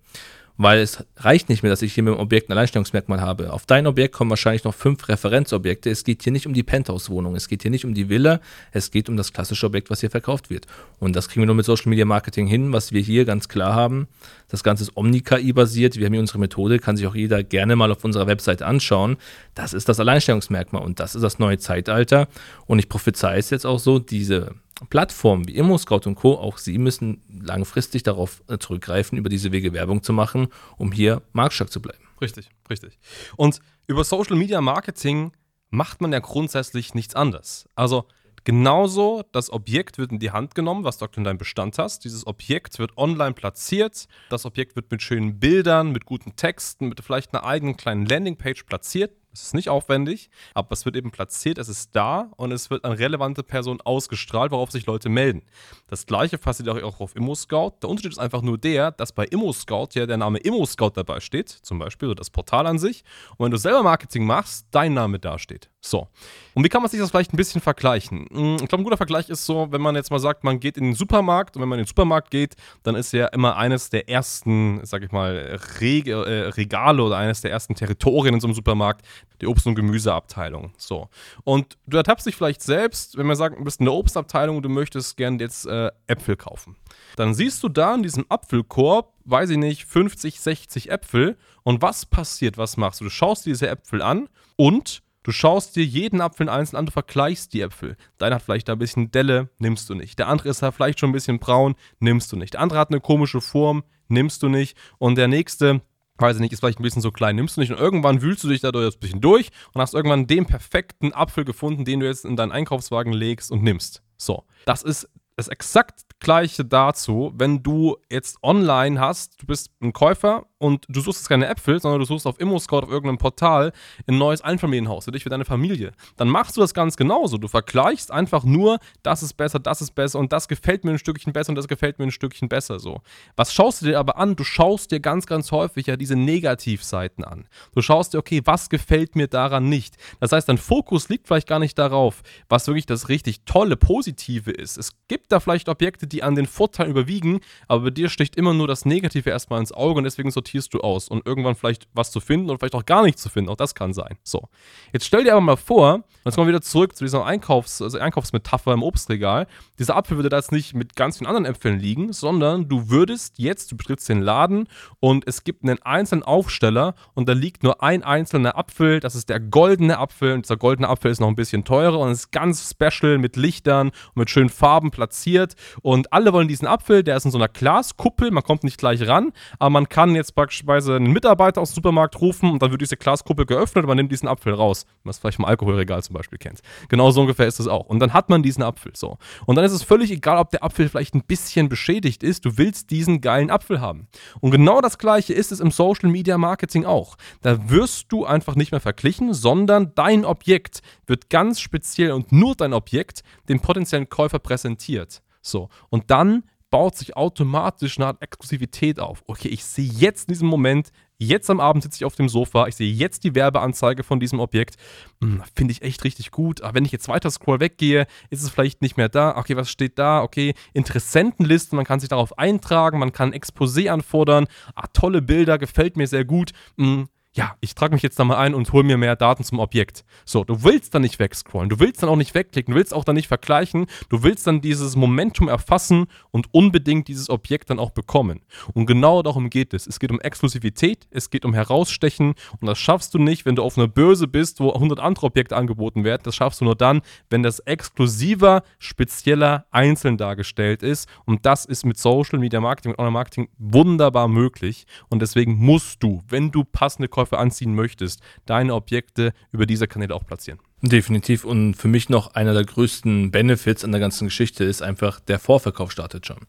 weil 0.62 0.80
es 0.80 1.04
reicht 1.18 1.50
nicht 1.50 1.64
mehr, 1.64 1.72
dass 1.72 1.82
ich 1.82 1.94
hier 1.94 2.04
mit 2.04 2.14
dem 2.14 2.20
Objekt 2.20 2.50
ein 2.50 2.52
Alleinstellungsmerkmal 2.52 3.20
habe. 3.20 3.52
Auf 3.52 3.66
dein 3.66 3.88
Objekt 3.88 4.14
kommen 4.14 4.30
wahrscheinlich 4.30 4.64
noch 4.64 4.76
fünf 4.76 5.08
Referenzobjekte. 5.08 5.90
Es 5.90 6.04
geht 6.04 6.22
hier 6.22 6.32
nicht 6.32 6.46
um 6.46 6.54
die 6.54 6.62
Penthouse-Wohnung, 6.62 7.36
es 7.36 7.48
geht 7.48 7.64
hier 7.64 7.72
nicht 7.72 7.84
um 7.84 7.96
die 7.96 8.10
Villa, 8.10 8.40
es 8.72 8.92
geht 8.92 9.10
um 9.10 9.18
das 9.18 9.34
klassische 9.34 9.66
Objekt, 9.66 9.90
was 9.90 10.02
hier 10.02 10.12
verkauft 10.12 10.52
wird. 10.52 10.68
Und 11.00 11.16
das 11.16 11.30
kriegen 11.30 11.42
wir 11.42 11.48
nur 11.48 11.56
mit 11.56 11.66
Social 11.66 11.90
Media 11.90 12.06
Marketing 12.06 12.46
hin, 12.46 12.74
was 12.74 12.92
wir 12.92 13.02
hier 13.02 13.26
ganz 13.26 13.48
klar 13.48 13.74
haben. 13.74 14.08
Das 14.50 14.64
Ganze 14.64 14.84
ist 14.84 14.96
Omni-KI-basiert. 14.96 15.98
Wir 15.98 16.06
haben 16.06 16.14
hier 16.14 16.22
unsere 16.22 16.40
Methode, 16.40 16.78
kann 16.78 16.96
sich 16.96 17.08
auch 17.08 17.16
jeder 17.16 17.44
gerne 17.44 17.76
mal 17.76 17.92
auf 17.92 18.04
unserer 18.04 18.28
Webseite 18.28 18.68
anschauen. 18.68 19.18
Das 19.56 19.74
ist 19.74 19.90
das 19.90 20.00
Alleinstellungsmerkmal 20.00 20.84
und 20.84 21.00
das 21.00 21.16
ist 21.16 21.24
das 21.24 21.40
neue 21.40 21.58
Zeitalter. 21.58 22.28
Und 22.68 22.78
ich 22.78 22.88
prophezei 22.88 23.38
es 23.38 23.50
jetzt 23.50 23.66
auch 23.66 23.80
so, 23.80 23.98
diese 23.98 24.54
Plattformen 24.90 25.48
wie 25.48 25.56
ImmoScout 25.56 26.02
und 26.06 26.16
Co., 26.16 26.36
auch 26.36 26.58
sie 26.58 26.78
müssen 26.78 27.24
langfristig 27.30 28.04
darauf 28.04 28.44
äh, 28.48 28.58
zurückgreifen, 28.58 29.18
über 29.18 29.30
diese 29.30 29.52
Wege 29.52 29.74
Werbung 29.74 30.04
zu 30.04 30.14
machen, 30.14 30.48
um 30.78 30.92
hier 30.92 31.22
marktstark 31.34 31.72
zu 31.72 31.82
bleiben. 31.82 32.04
Richtig, 32.22 32.50
richtig. 32.70 33.00
Und 33.36 33.60
über 33.88 34.04
Social 34.04 34.36
Media 34.36 34.62
Marketing 34.62 35.32
macht 35.70 36.02
man 36.02 36.12
ja 36.12 36.20
grundsätzlich 36.20 36.94
nichts 36.94 37.16
anderes. 37.16 37.68
Also 37.76 38.06
genauso, 38.44 39.24
das 39.32 39.52
Objekt 39.52 39.98
wird 39.98 40.12
in 40.12 40.20
die 40.20 40.32
Hand 40.32 40.56
genommen, 40.56 40.84
was 40.84 40.98
du 40.98 41.08
in 41.16 41.24
deinem 41.24 41.38
Bestand 41.38 41.78
hast. 41.78 42.04
Dieses 42.04 42.28
Objekt 42.28 42.80
wird 42.80 42.98
online 42.98 43.34
platziert. 43.34 44.08
Das 44.30 44.46
Objekt 44.46 44.76
wird 44.76 44.92
mit 44.92 45.02
schönen 45.02 45.40
Bildern, 45.40 45.92
mit 45.92 46.06
guten 46.06 46.36
Texten, 46.36 46.90
mit 46.90 47.02
vielleicht 47.02 47.34
einer 47.34 47.44
eigenen 47.44 47.78
kleinen 47.78 48.06
Landingpage 48.06 48.64
platziert. 48.64 49.12
Es 49.34 49.44
ist 49.44 49.54
nicht 49.54 49.70
aufwendig, 49.70 50.30
aber 50.54 50.72
es 50.72 50.86
wird 50.86 50.96
eben 50.98 51.12
platziert, 51.12 51.58
es 51.58 51.70
ist 51.70 51.96
da 51.96 52.32
und 52.36 52.52
es 52.52 52.70
wird 52.70 52.84
an 52.84 52.92
relevante 52.92 53.44
Personen 53.44 53.80
ausgestrahlt, 53.82 54.52
worauf 54.52 54.72
sich 54.72 54.86
Leute 54.86 55.08
melden. 55.08 55.44
Das 55.88 56.06
gleiche 56.06 56.38
passiert 56.38 56.68
auch 56.70 57.00
auf 57.00 57.16
ImmoScout. 57.16 57.74
Der 57.82 57.90
Unterschied 57.90 58.12
ist 58.12 58.20
einfach 58.20 58.42
nur 58.42 58.58
der, 58.58 58.92
dass 58.92 59.14
bei 59.14 59.26
ImmoScout 59.26 59.90
ja 59.94 60.06
der 60.06 60.18
Name 60.18 60.40
ImmoScout 60.40 60.92
dabei 60.96 61.22
steht, 61.22 61.50
zum 61.50 61.80
Beispiel, 61.80 62.10
oder 62.10 62.16
das 62.16 62.30
Portal 62.30 62.68
an 62.68 62.78
sich. 62.78 63.04
Und 63.38 63.46
wenn 63.46 63.52
du 63.52 63.58
selber 63.58 63.84
Marketing 63.84 64.26
machst, 64.26 64.68
dein 64.72 64.94
Name 64.94 65.18
dasteht. 65.18 65.70
So. 65.82 66.08
Und 66.54 66.64
wie 66.64 66.70
kann 66.70 66.82
man 66.82 66.92
sich 66.92 67.00
das 67.00 67.10
vielleicht 67.10 67.34
ein 67.34 67.38
bisschen 67.38 67.60
vergleichen? 67.60 68.28
Hm, 68.32 68.58
ich 68.62 68.68
glaube, 68.68 68.82
ein 68.82 68.84
guter 68.84 68.98
Vergleich 68.98 69.30
ist 69.30 69.46
so, 69.46 69.72
wenn 69.72 69.82
man 69.82 69.96
jetzt 69.96 70.12
mal 70.12 70.20
sagt, 70.20 70.44
man 70.44 70.60
geht 70.60 70.78
in 70.78 70.84
den 70.84 70.94
Supermarkt 70.94 71.56
und 71.56 71.62
wenn 71.62 71.70
man 71.70 71.80
in 71.80 71.86
den 71.86 71.88
Supermarkt 71.88 72.30
geht, 72.30 72.56
dann 72.84 72.96
ist 72.96 73.14
ja 73.14 73.28
immer 73.28 73.58
eines 73.58 73.90
der 73.90 74.08
ersten, 74.08 74.82
sag 74.84 75.04
ich 75.04 75.12
mal, 75.12 75.60
Reg 75.80 76.08
äh, 76.08 76.14
Regale 76.14 77.02
oder 77.02 77.18
eines 77.18 77.42
der 77.42 77.52
ersten 77.52 77.74
Territorien 77.74 78.36
in 78.36 78.42
so 78.42 78.48
einem 78.48 78.54
Supermarkt 78.54 79.06
die 79.42 79.48
Obst- 79.48 79.68
und 79.68 79.76
Gemüseabteilung. 79.76 80.74
So. 80.78 81.10
Und 81.44 81.78
du 81.88 81.98
ertappst 81.98 82.28
dich 82.28 82.36
vielleicht 82.36 82.62
selbst, 82.62 83.18
wenn 83.18 83.26
man 83.26 83.36
sagt, 83.36 83.60
du 83.60 83.64
bist 83.64 83.80
in 83.80 83.86
der 83.86 83.94
Obstabteilung 83.94 84.58
und 84.58 84.64
du 84.64 84.70
möchtest 84.70 85.18
gerne 85.18 85.40
jetzt 85.40 85.66
äh, 85.66 85.92
Äpfel 86.08 86.36
kaufen. 86.36 86.76
Dann 87.16 87.34
siehst 87.34 87.64
du 87.64 87.70
da 87.70 87.96
in 87.96 88.04
diesem 88.04 88.26
Apfelkorb, 88.30 89.14
weiß 89.26 89.50
ich 89.52 89.58
nicht, 89.58 89.86
50, 89.86 90.40
60 90.40 90.92
Äpfel. 90.92 91.38
Und 91.64 91.82
was 91.82 92.06
passiert? 92.06 92.58
Was 92.58 92.78
machst 92.78 93.02
du? 93.02 93.06
Du 93.06 93.10
schaust 93.10 93.46
dir 93.46 93.52
diese 93.52 93.70
Äpfel 93.70 94.02
an 94.02 94.30
und 94.56 95.04
Du 95.24 95.32
schaust 95.32 95.76
dir 95.76 95.86
jeden 95.86 96.20
Apfel 96.20 96.50
einzeln 96.50 96.78
an, 96.78 96.88
du 96.88 96.92
vergleichst 96.92 97.54
die 97.54 97.62
Äpfel. 97.62 97.96
Deiner 98.18 98.38
hat 98.38 98.42
vielleicht 98.42 98.68
da 98.68 98.74
ein 98.74 98.80
bisschen 98.80 99.12
Delle, 99.12 99.50
nimmst 99.60 99.88
du 99.88 99.94
nicht. 99.94 100.18
Der 100.18 100.28
andere 100.28 100.50
ist 100.50 100.64
da 100.64 100.72
vielleicht 100.72 101.00
schon 101.00 101.12
ein 101.12 101.14
bisschen 101.14 101.38
braun, 101.38 101.76
nimmst 102.00 102.32
du 102.32 102.38
nicht. 102.38 102.54
Der 102.54 102.62
andere 102.62 102.80
hat 102.80 102.90
eine 102.90 103.02
komische 103.02 103.40
Form, 103.40 103.84
nimmst 104.08 104.42
du 104.42 104.50
nicht. 104.50 104.76
Und 104.98 105.20
der 105.20 105.28
nächste, 105.28 105.82
weiß 106.22 106.36
ich 106.36 106.42
nicht, 106.42 106.54
ist 106.54 106.60
vielleicht 106.60 106.80
ein 106.80 106.84
bisschen 106.84 107.02
so 107.02 107.12
klein, 107.12 107.36
nimmst 107.36 107.58
du 107.58 107.62
nicht. 107.62 107.72
Und 107.72 107.80
irgendwann 107.80 108.22
wühlst 108.22 108.44
du 108.44 108.50
dich 108.50 108.62
da 108.62 108.70
ein 108.70 108.92
bisschen 109.00 109.22
durch 109.22 109.50
und 109.74 109.82
hast 109.82 109.94
irgendwann 109.94 110.28
den 110.28 110.46
perfekten 110.46 111.14
Apfel 111.14 111.46
gefunden, 111.46 111.86
den 111.86 112.00
du 112.00 112.06
jetzt 112.06 112.26
in 112.26 112.36
deinen 112.36 112.52
Einkaufswagen 112.52 113.14
legst 113.14 113.52
und 113.52 113.64
nimmst. 113.64 114.04
So, 114.18 114.46
das 114.66 114.84
ist 114.84 115.10
das 115.36 115.48
exakt 115.48 116.06
gleiche 116.22 116.64
dazu, 116.64 117.34
wenn 117.36 117.62
du 117.62 117.98
jetzt 118.10 118.38
online 118.42 119.00
hast, 119.00 119.42
du 119.42 119.46
bist 119.46 119.72
ein 119.82 119.92
Käufer 119.92 120.46
und 120.60 120.86
du 120.88 121.02
suchst 121.02 121.22
jetzt 121.22 121.28
keine 121.30 121.48
Äpfel, 121.48 121.82
sondern 121.82 122.00
du 122.00 122.06
suchst 122.06 122.28
auf 122.28 122.40
ImmoScout 122.40 122.84
auf 122.84 122.90
irgendeinem 122.90 123.18
Portal 123.18 123.74
ein 124.08 124.18
neues 124.20 124.42
Einfamilienhaus 124.42 125.06
für 125.06 125.12
dich, 125.12 125.24
für 125.24 125.30
deine 125.30 125.44
Familie. 125.44 125.92
Dann 126.18 126.30
machst 126.30 126.56
du 126.56 126.62
das 126.62 126.76
ganz 126.76 126.96
genauso. 126.96 127.40
Du 127.40 127.48
vergleichst 127.48 128.12
einfach 128.12 128.44
nur, 128.44 128.78
das 129.02 129.24
ist 129.24 129.34
besser, 129.34 129.60
das 129.60 129.82
ist 129.82 129.96
besser 129.96 130.20
und 130.20 130.32
das 130.32 130.48
gefällt 130.48 130.86
mir 130.86 130.92
ein 130.92 131.00
Stückchen 131.00 131.34
besser 131.34 131.50
und 131.50 131.56
das 131.56 131.68
gefällt 131.68 131.98
mir 131.98 132.06
ein 132.06 132.12
Stückchen 132.12 132.48
besser 132.48 132.80
so. 132.80 133.02
Was 133.36 133.54
schaust 133.54 133.82
du 133.82 133.88
dir 133.88 134.00
aber 134.00 134.18
an? 134.18 134.36
Du 134.36 134.44
schaust 134.44 134.92
dir 134.92 135.00
ganz, 135.00 135.26
ganz 135.26 135.52
häufig 135.52 135.88
ja 135.88 135.98
diese 135.98 136.16
Negativseiten 136.16 137.26
an. 137.26 137.48
Du 137.74 137.82
schaust 137.82 138.14
dir, 138.14 138.20
okay, 138.20 138.42
was 138.46 138.70
gefällt 138.70 139.16
mir 139.16 139.28
daran 139.28 139.68
nicht? 139.68 139.98
Das 140.20 140.32
heißt, 140.32 140.48
dein 140.48 140.60
Fokus 140.60 141.10
liegt 141.10 141.26
vielleicht 141.26 141.48
gar 141.48 141.60
nicht 141.60 141.80
darauf, 141.80 142.22
was 142.48 142.68
wirklich 142.68 142.86
das 142.86 143.10
richtig 143.10 143.46
tolle, 143.46 143.76
positive 143.78 144.52
ist. 144.52 144.78
Es 144.78 144.94
gibt 145.08 145.32
da 145.32 145.40
vielleicht 145.40 145.70
Objekte, 145.70 146.06
die 146.12 146.24
an 146.24 146.36
den 146.36 146.46
Vorteilen 146.46 146.92
überwiegen, 146.92 147.42
aber 147.68 147.86
bei 147.86 147.90
dir 147.90 148.10
sticht 148.10 148.36
immer 148.36 148.54
nur 148.54 148.68
das 148.68 148.86
Negative 148.86 149.30
erstmal 149.30 149.60
ins 149.60 149.72
Auge 149.72 149.98
und 150.00 150.04
deswegen 150.04 150.32
sortierst 150.32 150.74
du 150.74 150.82
aus 150.82 151.08
und 151.08 151.26
irgendwann 151.26 151.56
vielleicht 151.56 151.88
was 151.94 152.12
zu 152.12 152.20
finden 152.20 152.50
und 152.50 152.60
vielleicht 152.60 152.76
auch 152.76 152.86
gar 152.86 153.04
nichts 153.04 153.22
zu 153.22 153.30
finden. 153.30 153.50
Auch 153.50 153.56
das 153.56 153.76
kann 153.76 153.94
sein. 153.94 154.18
So. 154.24 154.50
Jetzt 154.94 155.06
stell 155.06 155.24
dir 155.24 155.34
aber 155.34 155.42
mal 155.42 155.58
vor, 155.58 156.04
jetzt 156.26 156.36
kommen 156.36 156.48
wir 156.48 156.54
wieder 156.54 156.62
zurück 156.62 156.96
zu 156.96 157.04
dieser 157.04 157.26
Einkaufs-, 157.26 157.82
also 157.82 157.98
Einkaufsmetapher 157.98 158.74
im 158.74 158.84
Obstregal. 158.84 159.48
Dieser 159.80 159.96
Apfel 159.96 160.18
würde 160.18 160.30
da 160.30 160.38
jetzt 160.38 160.52
nicht 160.52 160.74
mit 160.74 160.96
ganz 160.96 161.18
vielen 161.18 161.28
anderen 161.28 161.46
Äpfeln 161.46 161.80
liegen, 161.80 162.14
sondern 162.14 162.68
du 162.68 162.90
würdest 162.90 163.40
jetzt, 163.40 163.72
du 163.72 163.78
betrittst 163.78 164.10
den 164.10 164.22
Laden 164.22 164.68
und 165.00 165.28
es 165.28 165.44
gibt 165.44 165.64
einen 165.64 165.82
einzelnen 165.82 166.24
Aufsteller 166.24 166.96
und 167.14 167.28
da 167.28 167.34
liegt 167.34 167.64
nur 167.64 167.84
ein 167.84 168.04
einzelner 168.04 168.58
Apfel. 168.58 169.00
Das 169.00 169.16
ist 169.16 169.30
der 169.30 169.40
goldene 169.40 169.98
Apfel 169.98 170.34
und 170.34 170.46
dieser 170.46 170.58
goldene 170.58 170.90
Apfel 170.90 171.12
ist 171.12 171.20
noch 171.20 171.28
ein 171.28 171.36
bisschen 171.36 171.64
teurer 171.64 172.00
und 172.00 172.12
ist 172.12 172.32
ganz 172.32 172.70
special 172.70 173.18
mit 173.18 173.36
Lichtern 173.36 173.90
und 173.90 174.18
mit 174.18 174.30
schönen 174.30 174.50
Farben 174.50 174.92
platziert 174.92 175.56
und 175.82 176.01
alle 176.12 176.34
wollen 176.34 176.48
diesen 176.48 176.68
Apfel, 176.68 177.04
der 177.04 177.18
ist 177.18 177.26
in 177.26 177.32
so 177.32 177.38
einer 177.38 177.48
Glaskuppel, 177.48 178.32
man 178.32 178.44
kommt 178.44 178.64
nicht 178.64 178.78
gleich 178.78 179.08
ran, 179.08 179.34
aber 179.60 179.70
man 179.70 179.90
kann 179.90 180.16
jetzt 180.16 180.36
beispielsweise 180.36 180.96
einen 180.96 181.12
Mitarbeiter 181.12 181.62
aus 181.62 181.72
dem 181.72 181.76
Supermarkt 181.76 182.20
rufen 182.22 182.52
und 182.52 182.62
dann 182.62 182.72
wird 182.72 182.82
diese 182.82 182.98
Glaskuppel 182.98 183.46
geöffnet 183.46 183.84
und 183.84 183.88
man 183.88 183.98
nimmt 183.98 184.12
diesen 184.12 184.28
Apfel 184.28 184.54
raus. 184.54 184.86
Das 185.04 185.18
ist 185.18 185.22
vielleicht 185.22 185.40
im 185.40 185.46
Alkoholregal 185.46 186.04
zum 186.04 186.16
Beispiel 186.16 186.38
kennt. 186.38 186.62
Genau 186.90 187.12
so 187.12 187.22
ungefähr 187.22 187.48
ist 187.48 187.60
es 187.60 187.68
auch. 187.68 187.86
Und 187.88 188.00
dann 188.00 188.14
hat 188.14 188.30
man 188.30 188.44
diesen 188.44 188.64
Apfel 188.64 188.94
so. 188.96 189.18
Und 189.46 189.56
dann 189.56 189.66
ist 189.66 189.72
es 189.72 189.84
völlig 189.84 190.12
egal, 190.12 190.38
ob 190.38 190.52
der 190.52 190.64
Apfel 190.64 190.90
vielleicht 190.90 191.16
ein 191.16 191.24
bisschen 191.24 191.70
beschädigt 191.70 192.24
ist. 192.24 192.46
Du 192.46 192.58
willst 192.58 192.92
diesen 192.92 193.22
geilen 193.22 193.50
Apfel 193.50 193.82
haben. 193.82 194.08
Und 194.40 194.52
genau 194.52 194.82
das 194.82 194.98
gleiche 194.98 195.34
ist 195.34 195.52
es 195.52 195.60
im 195.60 195.72
Social 195.72 196.10
Media 196.10 196.38
Marketing 196.38 196.86
auch. 196.86 197.16
Da 197.42 197.70
wirst 197.70 198.12
du 198.12 198.26
einfach 198.26 198.56
nicht 198.56 198.72
mehr 198.72 198.82
verglichen, 198.82 199.34
sondern 199.34 199.94
dein 199.96 200.26
Objekt 200.26 200.82
wird 201.08 201.30
ganz 201.30 201.60
speziell 201.60 202.12
und 202.12 202.32
nur 202.32 202.56
dein 202.56 202.74
Objekt 202.74 203.24
dem 203.50 203.60
potenziellen 203.60 204.10
Käufer 204.10 204.40
präsentiert. 204.40 205.22
So. 205.42 205.70
Und 205.90 206.12
dann 206.12 206.44
baut 206.72 206.96
sich 206.96 207.18
automatisch 207.18 207.98
eine 207.98 208.08
Art 208.08 208.22
Exklusivität 208.22 209.00
auf. 209.00 209.24
Okay, 209.28 209.50
ich 209.50 209.64
sehe 209.66 209.92
jetzt 209.92 210.28
in 210.28 210.34
diesem 210.34 210.48
Moment, 210.48 210.92
jetzt 211.18 211.50
am 211.50 211.60
Abend 211.60 211.84
sitze 211.84 211.98
ich 211.98 212.06
auf 212.06 212.16
dem 212.16 212.30
Sofa, 212.30 212.68
ich 212.68 212.76
sehe 212.76 212.92
jetzt 212.92 213.26
die 213.26 213.36
Werbeanzeige 213.36 214.04
von 214.04 214.20
diesem 214.20 214.40
Objekt. 214.40 214.78
Hm, 215.22 215.44
Finde 215.54 215.74
ich 215.74 215.82
echt 215.82 216.04
richtig 216.06 216.32
gut. 216.32 216.62
Aber 216.62 216.76
wenn 216.76 216.86
ich 216.86 216.94
jetzt 216.94 217.10
weiter 217.10 217.30
scroll 217.30 217.60
weggehe, 217.60 218.08
ist 218.30 218.42
es 218.42 218.50
vielleicht 218.50 218.82
nicht 218.82 218.96
mehr 218.96 219.10
da. 219.10 219.36
Okay, 219.38 219.58
was 219.58 219.70
steht 219.70 220.00
da? 220.00 220.24
Okay, 220.24 220.54
Interessentenlisten, 220.74 221.76
man 221.76 221.86
kann 221.86 222.00
sich 222.00 222.10
darauf 222.10 222.40
eintragen, 222.40 223.00
man 223.00 223.12
kann 223.12 223.34
Exposé 223.34 223.90
anfordern. 223.90 224.48
Ah, 224.74 224.88
tolle 224.88 225.22
Bilder, 225.22 225.58
gefällt 225.58 225.98
mir 225.98 226.08
sehr 226.08 226.24
gut. 226.24 226.52
Hm, 226.78 227.10
ja, 227.34 227.56
ich 227.62 227.76
trage 227.76 227.94
mich 227.94 228.04
jetzt 228.04 228.20
da 228.20 228.26
mal 228.26 228.36
ein 228.36 228.54
und 228.54 228.74
hole 228.74 228.84
mir 228.84 228.98
mehr 228.98 229.16
Daten 229.16 229.46
zum 229.46 229.60
Objekt. 229.60 230.04
So, 230.26 230.44
du 230.44 230.64
willst 230.64 230.94
dann 230.94 231.02
nicht 231.02 231.18
wegscrollen, 231.18 231.70
du 231.70 231.80
willst 231.80 232.04
dann 232.04 232.10
auch 232.10 232.18
nicht 232.18 232.36
wegklicken, 232.36 232.74
du 232.74 232.78
willst 232.78 232.94
auch 232.94 233.06
dann 233.06 233.16
nicht 233.16 233.30
vergleichen, 233.30 233.86
du 234.10 234.24
willst 234.24 234.48
dann 234.48 234.60
dieses 234.60 234.98
Momentum 234.98 235.48
erfassen 235.48 236.08
und 236.32 236.48
unbedingt 236.54 237.08
dieses 237.08 237.30
Objekt 237.30 237.70
dann 237.70 237.80
auch 237.80 237.92
bekommen. 237.92 238.42
Und 238.74 238.86
genau 238.86 239.22
darum 239.24 239.50
geht 239.50 239.74
es. 239.74 239.88
Es 239.88 240.00
geht 240.00 240.12
um 240.12 240.20
Exklusivität, 240.20 241.08
es 241.10 241.30
geht 241.30 241.46
um 241.46 241.54
Herausstechen 241.54 242.34
und 242.60 242.68
das 242.68 242.78
schaffst 242.78 243.14
du 243.14 243.18
nicht, 243.18 243.46
wenn 243.46 243.56
du 243.56 243.64
auf 243.64 243.78
einer 243.78 243.88
Börse 243.88 244.28
bist, 244.28 244.60
wo 244.60 244.74
100 244.74 245.00
andere 245.00 245.28
Objekte 245.28 245.56
angeboten 245.56 246.04
werden. 246.04 246.24
Das 246.26 246.36
schaffst 246.36 246.60
du 246.60 246.66
nur 246.66 246.76
dann, 246.76 247.02
wenn 247.30 247.44
das 247.44 247.60
exklusiver, 247.60 248.64
spezieller, 248.78 249.66
einzeln 249.72 250.18
dargestellt 250.18 250.84
ist. 250.84 251.08
Und 251.24 251.46
das 251.46 251.64
ist 251.64 251.86
mit 251.86 251.98
Social 251.98 252.40
Media 252.40 252.60
Marketing, 252.60 252.92
mit 252.92 253.00
Online-Marketing 253.00 253.48
wunderbar 253.58 254.28
möglich. 254.28 254.86
Und 255.08 255.22
deswegen 255.22 255.56
musst 255.56 256.04
du, 256.04 256.22
wenn 256.28 256.52
du 256.52 256.66
passende 256.66 257.08
Verkäufer 257.26 257.40
anziehen 257.40 257.76
möchtest, 257.76 258.22
deine 258.46 258.74
Objekte 258.74 259.34
über 259.52 259.66
diese 259.66 259.88
Kanäle 259.88 260.16
auch 260.16 260.26
platzieren. 260.26 260.60
Definitiv. 260.84 261.46
Und 261.46 261.76
für 261.76 261.88
mich 261.88 262.10
noch 262.10 262.34
einer 262.34 262.54
der 262.54 262.64
größten 262.64 263.30
Benefits 263.30 263.84
an 263.84 263.92
der 263.92 264.02
ganzen 264.02 264.26
Geschichte 264.26 264.64
ist 264.64 264.82
einfach, 264.82 265.20
der 265.20 265.38
Vorverkauf 265.38 265.92
startet 265.92 266.26
schon. 266.26 266.40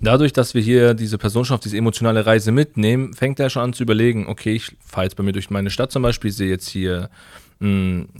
Dadurch, 0.00 0.32
dass 0.32 0.54
wir 0.54 0.62
hier 0.62 0.94
diese 0.94 1.18
Person 1.18 1.44
schon 1.44 1.56
auf 1.56 1.60
diese 1.60 1.76
emotionale 1.76 2.24
Reise 2.24 2.50
mitnehmen, 2.50 3.12
fängt 3.12 3.38
er 3.40 3.50
schon 3.50 3.62
an 3.62 3.72
zu 3.74 3.82
überlegen, 3.82 4.26
okay, 4.26 4.54
ich 4.54 4.74
fahre 4.80 5.04
jetzt 5.04 5.16
bei 5.16 5.22
mir 5.22 5.32
durch 5.32 5.50
meine 5.50 5.68
Stadt 5.68 5.92
zum 5.92 6.02
Beispiel, 6.02 6.30
sehe 6.30 6.48
jetzt 6.48 6.68
hier 6.68 7.10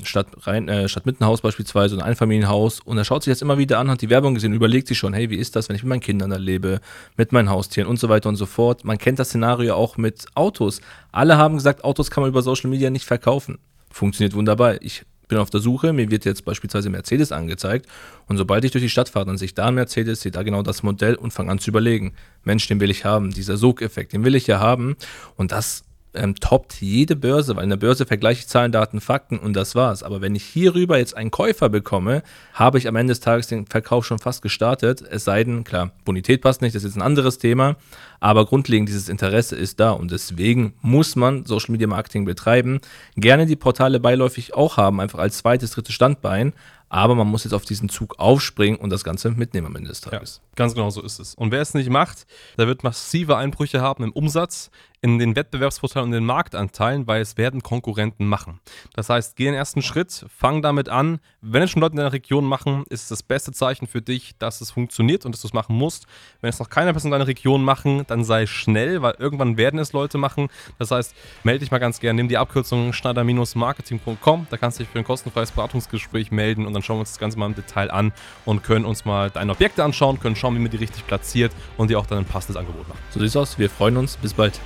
Stadt, 0.02 0.28
rein, 0.46 0.68
äh, 0.68 0.88
Stadtmittenhaus 0.88 1.42
beispielsweise, 1.42 1.96
ein 1.96 2.02
Einfamilienhaus 2.02 2.80
und 2.80 2.96
er 2.96 3.04
schaut 3.04 3.24
sich 3.24 3.32
das 3.32 3.42
immer 3.42 3.58
wieder 3.58 3.78
an, 3.78 3.90
hat 3.90 4.00
die 4.00 4.08
Werbung 4.08 4.34
gesehen, 4.34 4.52
überlegt 4.52 4.88
sich 4.88 4.96
schon, 4.96 5.12
hey, 5.12 5.28
wie 5.28 5.36
ist 5.36 5.56
das, 5.56 5.68
wenn 5.68 5.76
ich 5.76 5.82
mit 5.82 5.90
meinen 5.90 6.00
Kindern 6.00 6.30
da 6.30 6.36
lebe, 6.36 6.80
mit 7.16 7.32
meinen 7.32 7.50
Haustieren 7.50 7.88
und 7.88 7.98
so 7.98 8.08
weiter 8.08 8.28
und 8.28 8.36
so 8.36 8.46
fort. 8.46 8.84
Man 8.84 8.96
kennt 8.96 9.18
das 9.18 9.28
Szenario 9.28 9.74
auch 9.74 9.96
mit 9.96 10.26
Autos. 10.34 10.80
Alle 11.12 11.36
haben 11.36 11.56
gesagt, 11.56 11.84
Autos 11.84 12.10
kann 12.10 12.22
man 12.22 12.30
über 12.30 12.42
Social 12.42 12.70
Media 12.70 12.90
nicht 12.90 13.04
verkaufen. 13.04 13.58
Funktioniert 13.90 14.34
wunderbar. 14.34 14.80
Ich 14.82 15.04
bin 15.28 15.38
auf 15.38 15.50
der 15.50 15.60
Suche, 15.60 15.92
mir 15.92 16.10
wird 16.10 16.24
jetzt 16.24 16.44
beispielsweise 16.44 16.90
Mercedes 16.90 17.32
angezeigt 17.32 17.86
und 18.26 18.36
sobald 18.36 18.64
ich 18.64 18.72
durch 18.72 18.84
die 18.84 18.90
Stadt 18.90 19.08
fahre, 19.08 19.26
dann 19.26 19.38
sehe 19.38 19.46
ich 19.46 19.54
da 19.54 19.66
einen 19.66 19.76
Mercedes, 19.76 20.20
sehe 20.20 20.32
da 20.32 20.42
genau 20.42 20.62
das 20.62 20.82
Modell 20.82 21.14
und 21.14 21.32
fange 21.32 21.50
an 21.50 21.58
zu 21.58 21.70
überlegen, 21.70 22.12
Mensch, 22.42 22.66
den 22.68 22.80
will 22.80 22.90
ich 22.90 23.04
haben, 23.04 23.30
dieser 23.30 23.56
Sogeffekt, 23.56 24.12
den 24.12 24.24
will 24.24 24.34
ich 24.34 24.46
ja 24.46 24.60
haben 24.60 24.96
und 25.36 25.52
das 25.52 25.84
ähm, 26.14 26.34
toppt 26.36 26.80
jede 26.80 27.16
Börse, 27.16 27.56
weil 27.56 27.64
in 27.64 27.70
der 27.70 27.76
Börse 27.76 28.06
vergleiche 28.06 28.40
ich 28.40 28.48
Zahlen, 28.48 28.72
Daten, 28.72 29.00
Fakten 29.00 29.38
und 29.38 29.54
das 29.54 29.74
war's. 29.74 30.02
Aber 30.02 30.20
wenn 30.20 30.34
ich 30.34 30.44
hierüber 30.44 30.98
jetzt 30.98 31.16
einen 31.16 31.30
Käufer 31.30 31.68
bekomme, 31.68 32.22
habe 32.52 32.78
ich 32.78 32.88
am 32.88 32.96
Ende 32.96 33.12
des 33.12 33.20
Tages 33.20 33.46
den 33.46 33.66
Verkauf 33.66 34.06
schon 34.06 34.18
fast 34.18 34.42
gestartet. 34.42 35.02
Es 35.02 35.24
sei 35.24 35.44
denn, 35.44 35.64
klar, 35.64 35.92
Bonität 36.04 36.42
passt 36.42 36.62
nicht, 36.62 36.74
das 36.74 36.84
ist 36.84 36.96
ein 36.96 37.02
anderes 37.02 37.38
Thema, 37.38 37.76
aber 38.20 38.46
grundlegend 38.46 38.88
dieses 38.88 39.08
Interesse 39.08 39.56
ist 39.56 39.80
da 39.80 39.90
und 39.92 40.10
deswegen 40.10 40.74
muss 40.80 41.16
man 41.16 41.44
Social 41.44 41.72
Media 41.72 41.86
Marketing 41.86 42.24
betreiben. 42.24 42.80
Gerne 43.16 43.46
die 43.46 43.56
Portale 43.56 44.00
beiläufig 44.00 44.54
auch 44.54 44.76
haben, 44.76 45.00
einfach 45.00 45.18
als 45.18 45.38
zweites, 45.38 45.72
drittes 45.72 45.94
Standbein, 45.94 46.52
aber 46.94 47.16
man 47.16 47.26
muss 47.26 47.42
jetzt 47.42 47.54
auf 47.54 47.64
diesen 47.64 47.88
Zug 47.88 48.20
aufspringen 48.20 48.78
und 48.78 48.88
das 48.90 49.02
Ganze 49.02 49.32
mitnehmen 49.32 49.66
am 49.66 49.74
Ende 49.74 49.88
des 49.88 50.00
Tages. 50.00 50.40
Ja, 50.44 50.50
ganz 50.54 50.74
genau 50.74 50.90
so 50.90 51.02
ist 51.02 51.18
es. 51.18 51.34
Und 51.34 51.50
wer 51.50 51.60
es 51.60 51.74
nicht 51.74 51.90
macht, 51.90 52.24
der 52.56 52.68
wird 52.68 52.84
massive 52.84 53.36
Einbrüche 53.36 53.80
haben 53.80 54.04
im 54.04 54.12
Umsatz, 54.12 54.70
in 55.04 55.18
den 55.18 55.36
Wettbewerbsvorteilen 55.36 56.06
und 56.06 56.12
den 56.12 56.24
Marktanteilen, 56.24 57.06
weil 57.06 57.20
es 57.20 57.36
werden 57.36 57.62
Konkurrenten 57.62 58.26
machen. 58.26 58.60
Das 58.94 59.10
heißt, 59.10 59.36
geh 59.36 59.44
den 59.44 59.52
ersten 59.52 59.82
Schritt, 59.82 60.24
fang 60.34 60.62
damit 60.62 60.88
an. 60.88 61.18
Wenn 61.42 61.62
es 61.62 61.70
schon 61.70 61.82
Leute 61.82 61.92
in 61.92 61.98
deiner 61.98 62.14
Region 62.14 62.46
machen, 62.46 62.84
ist 62.88 63.10
das 63.10 63.22
beste 63.22 63.52
Zeichen 63.52 63.86
für 63.86 64.00
dich, 64.00 64.38
dass 64.38 64.62
es 64.62 64.70
funktioniert 64.70 65.26
und 65.26 65.34
dass 65.34 65.42
du 65.42 65.48
es 65.48 65.52
machen 65.52 65.76
musst. 65.76 66.06
Wenn 66.40 66.48
es 66.48 66.58
noch 66.58 66.70
keine 66.70 66.92
Person 66.92 67.10
in 67.10 67.18
deiner 67.18 67.26
Region 67.26 67.62
machen, 67.62 68.04
dann 68.06 68.24
sei 68.24 68.46
schnell, 68.46 69.02
weil 69.02 69.14
irgendwann 69.18 69.58
werden 69.58 69.78
es 69.78 69.92
Leute 69.92 70.16
machen. 70.16 70.48
Das 70.78 70.90
heißt, 70.90 71.14
melde 71.42 71.60
dich 71.60 71.70
mal 71.70 71.80
ganz 71.80 72.00
gerne, 72.00 72.16
nimm 72.16 72.28
die 72.28 72.38
Abkürzung 72.38 72.94
schneider-marketing.com, 72.94 74.46
da 74.48 74.56
kannst 74.56 74.78
du 74.78 74.84
dich 74.84 74.90
für 74.90 75.00
ein 75.00 75.04
kostenfreies 75.04 75.50
Beratungsgespräch 75.50 76.30
melden 76.30 76.64
und 76.64 76.72
dann 76.72 76.82
schauen 76.84 76.96
wir 76.96 77.00
uns 77.00 77.10
das 77.10 77.18
Ganze 77.18 77.38
mal 77.38 77.46
im 77.46 77.54
Detail 77.54 77.90
an 77.90 78.12
und 78.44 78.62
können 78.62 78.84
uns 78.84 79.04
mal 79.04 79.30
deine 79.30 79.52
Objekte 79.52 79.82
anschauen, 79.82 80.20
können 80.20 80.36
schauen, 80.36 80.54
wie 80.54 80.60
man 80.60 80.70
die 80.70 80.76
richtig 80.76 81.06
platziert 81.06 81.52
und 81.76 81.90
dir 81.90 81.98
auch 81.98 82.06
dann 82.06 82.18
ein 82.18 82.24
passendes 82.24 82.56
Angebot 82.56 82.88
machen. 82.88 83.00
So 83.10 83.20
sieht's 83.20 83.36
aus. 83.36 83.58
Wir 83.58 83.70
freuen 83.70 83.96
uns. 83.96 84.16
Bis 84.16 84.34
bald. 84.34 84.60